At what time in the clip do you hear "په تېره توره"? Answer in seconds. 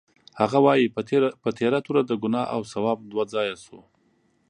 1.41-2.01